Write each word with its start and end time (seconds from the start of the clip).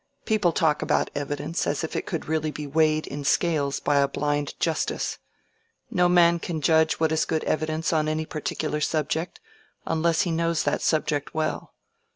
People 0.25 0.51
talk 0.51 0.81
about 0.81 1.11
evidence 1.13 1.67
as 1.67 1.83
if 1.83 1.95
it 1.95 2.07
could 2.07 2.27
really 2.27 2.49
be 2.49 2.65
weighed 2.65 3.05
in 3.05 3.23
scales 3.23 3.79
by 3.79 3.97
a 3.99 4.07
blind 4.07 4.59
Justice. 4.59 5.19
No 5.91 6.09
man 6.09 6.39
can 6.39 6.59
judge 6.59 6.93
what 6.93 7.11
is 7.11 7.23
good 7.23 7.43
evidence 7.43 7.93
on 7.93 8.07
any 8.09 8.25
particular 8.25 8.81
subject, 8.81 9.39
unless 9.85 10.21
he 10.23 10.31
knows 10.31 10.63
that 10.63 10.81
subject 10.81 11.35
well. 11.35 11.75